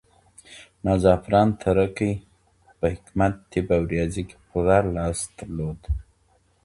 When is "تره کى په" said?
1.61-2.85